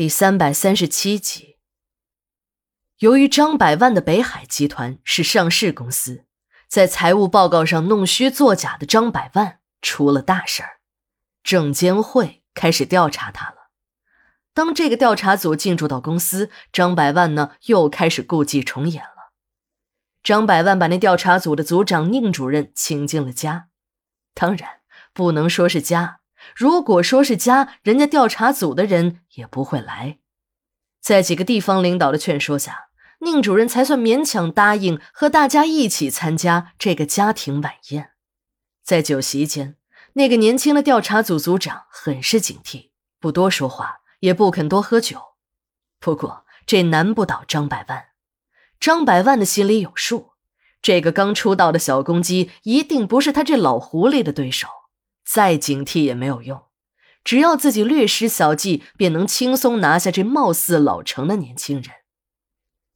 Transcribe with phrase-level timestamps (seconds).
[0.00, 1.58] 第三百三十七集。
[3.00, 6.24] 由于张百万的北海集团是上市公司，
[6.66, 10.80] 在财务报告上弄虚作假的张百万出了大事儿，
[11.42, 13.68] 证监会开始调查他了。
[14.54, 19.34] 当这个调查组进驻到公司，张百万呢又开始故伎重演了。
[20.22, 23.68] 张百万把那调查组的组长宁主任请进了家，
[24.32, 24.80] 当然
[25.12, 26.19] 不能说是家。
[26.54, 30.18] 如果说是家，人家调查组的人也不会来。
[31.00, 32.88] 在几个地方领导的劝说下，
[33.20, 38.10] 宁主任才算勉强答应和大家一起参加这个家庭晚宴。
[38.82, 39.76] 在酒席间，
[40.14, 45.20] 那个年轻的调查组组长很是警惕，不多说话，也不肯多喝酒。
[45.98, 48.06] 不过这难不倒张百万，
[48.80, 50.32] 张百万的心里有数，
[50.82, 54.66] 这个刚出道的小公鸡一定不是他这老狐狸的对手。
[55.32, 56.64] 再警惕也没有用，
[57.22, 61.92] 只要自己略施小计，便能轻松拿下这貌似老成的年轻人。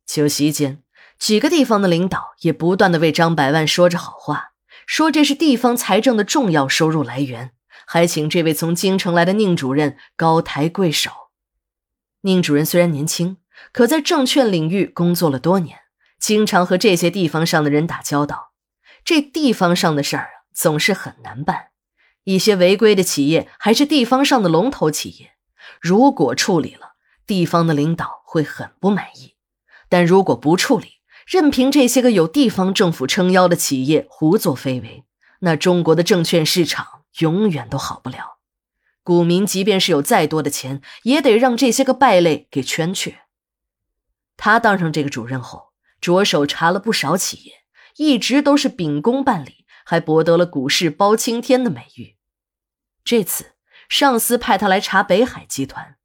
[0.05, 0.83] 酒席间，
[1.17, 7.53] 几个地方的领导也不断的为张百万说着好话，说这是地方财政的重要收入来源，
[7.87, 11.13] 还请这位从京城来的宁主任高抬贵手。
[12.23, 13.37] 宁主任虽然年轻，
[13.71, 15.79] 可在证券领域工作了多年，
[16.19, 18.55] 经常和这些地方上的人打交道，
[19.05, 21.69] 这地方上的事儿，总是很难办。
[22.25, 25.33] 一些违规的企业还是地方上的龙头企业，
[25.79, 26.95] 如果处理了，
[27.27, 29.35] 地方的领导会很不满意；
[29.91, 35.05] 但如果不处理，任凭这些个有地方政府撑腰的企业胡作非为，
[35.41, 38.39] 那中国的证券市场永远都好不了。
[39.03, 43.19] 股民即便是有再多的钱，也得让这些个败类给圈去。
[44.39, 47.53] 他当上这个主任后，着手查了不少企业，
[47.99, 49.67] 一直都是秉公办理。
[49.87, 52.14] 还博得了股市包青天的美誉。
[53.05, 53.53] 这次
[53.89, 55.97] 上司派他来查北海集团，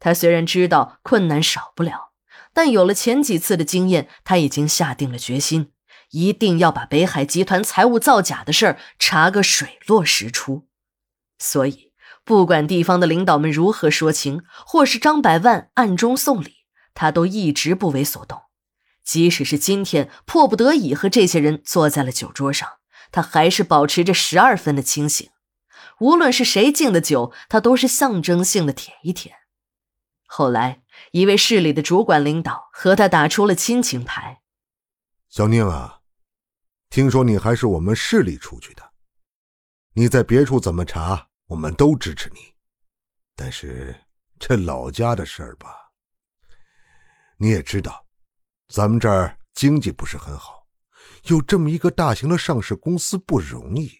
[0.00, 2.12] 他虽然知道困难少不了，
[2.52, 5.70] 但有了前几次的经验，他已经下定了决心，
[6.10, 10.66] 一定要把北海集团财务造假的事儿查个水落石出。
[11.38, 11.92] 所以，
[12.24, 16.56] 不管地方的领导们如何说情，或是张百万暗中送礼，
[16.92, 18.42] 他都一直不为所动。
[19.04, 22.68] 即使是今天迫不得已和这些人坐在了酒桌上。
[23.10, 25.30] 他还是保持着十二分的清醒，
[26.00, 29.34] 无论是谁敬的酒，他都是象征性的舔一舔。
[30.26, 30.82] 后来，
[31.12, 34.42] 一位市里的主管领导和他打出了亲情牌
[35.28, 36.00] ：“小宁啊，
[36.90, 38.92] 听说你还是我们市里出去的，
[39.94, 42.40] 你在别处怎么查，我们都支持你。
[43.34, 43.94] 但是
[44.38, 45.68] 这老家的事儿吧，
[47.38, 48.06] 你也知道，
[48.68, 50.58] 咱们这儿经济不是很好。”
[51.24, 53.90] 有这么一个大型的上市公司不容易。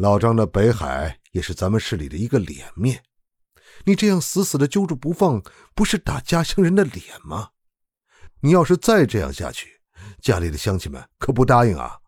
[0.00, 3.02] 老张的北海也是咱们市里的一个脸面，
[3.84, 5.42] 你这样死死的揪住不放，
[5.74, 7.50] 不是打家乡人的脸吗？
[8.40, 9.82] 你要是再这样下去，
[10.22, 11.98] 家里的乡亲们可不答应啊！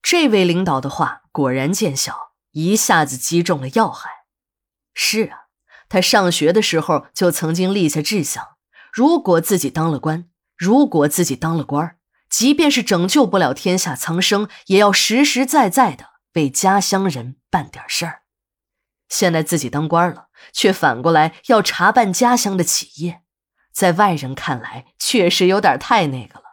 [0.00, 4.08] 这位领导的话果然见效，一下子击中了要害。
[4.94, 5.48] 是啊，
[5.90, 8.42] 他上学的时候就曾经立下志向：
[8.90, 11.98] 如果自己当了官，如果自己当了官。
[12.30, 16.06] 即便是拯救不了天下苍生，也要实实在在的
[16.38, 18.22] 为家乡人办点事儿。
[19.08, 23.22] 现在自己当官了，却反过来要查办家乡的企业，
[23.72, 26.44] 在外人看来确实有点太那个了。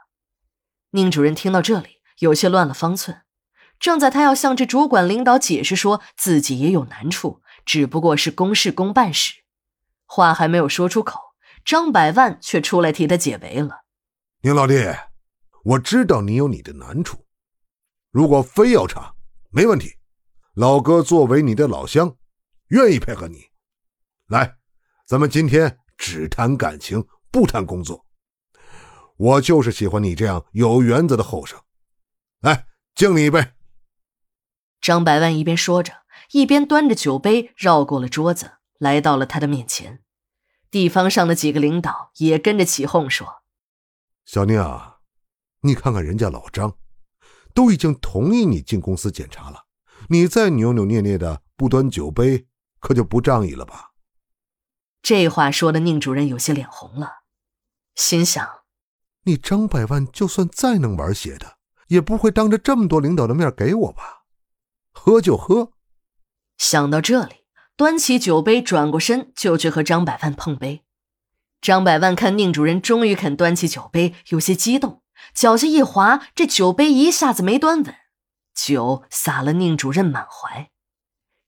[0.91, 3.22] 宁主任听到这里，有些乱了方寸。
[3.78, 9.44] 正在他要向这主管领导解释说自己也有难处，只不过是公事公办时，
[10.06, 11.19] 话还没有说出口，
[11.63, 13.84] 张百万却出来替他解围了。
[14.41, 14.74] 宁老弟。
[15.66, 17.25] 我知道你有你的难处，
[18.12, 19.15] 如果非要查，
[19.56, 19.96] 没问题。
[20.56, 22.18] 老哥作为你的老乡，
[22.68, 23.46] 愿意配合你。
[24.28, 24.58] 来，
[25.08, 28.06] 咱们今天只谈感情，不谈工作。
[29.16, 31.58] 我就是喜欢你这样有原则的后生。
[32.42, 33.54] 来，敬你一杯。
[34.82, 36.02] 张百万一边说着，
[36.32, 40.04] 一边端着酒杯绕过了桌子，来到了他的面前。
[40.70, 43.44] 地方上的几个领导也跟着起哄说
[44.28, 44.98] ：“小宁啊。”
[45.63, 46.78] 你看看人家老张，
[47.56, 49.66] 都已经同意你进公司检查了，
[50.10, 52.46] 你再扭扭捏捏的不端酒杯，
[52.80, 53.94] 可就不仗义了吧？
[55.02, 57.24] 这话说的宁主任有些脸红了，
[57.96, 58.46] 心想：
[59.24, 61.57] 你张百万就算再能玩邪的，
[61.88, 64.25] 也不会当着这么多领导的面给我吧？
[64.92, 65.72] 喝就喝。
[66.58, 67.46] 想到这里，
[67.78, 70.84] 端起酒杯，转过身就去和张百万碰杯。
[71.62, 75.01] 张百万看宁主任终于肯端起酒杯，有些激动。
[75.33, 77.95] 脚下一滑，这酒杯一下子没端稳，
[78.53, 80.69] 酒洒了宁主任满怀。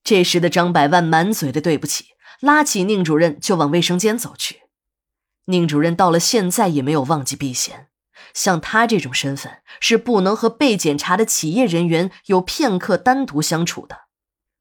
[0.04, 2.08] 这时的张百万满嘴的对不起，
[2.40, 4.64] 拉起宁主任就往卫生间走去。
[5.46, 7.90] 宁主任到了现在也没有忘记避嫌，
[8.34, 14.08] 像他这种身份是不能和被检查的企业人员有片刻单独相处的。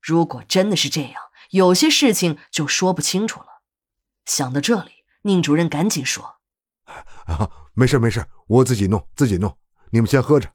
[0.01, 1.15] 如果真的是这样，
[1.51, 3.63] 有些事情就说不清楚了。
[4.25, 6.36] 想到这里，宁主任赶紧说
[7.27, 9.57] ：“啊，没事没事，我自己弄自己弄，
[9.91, 10.49] 你们先喝着。”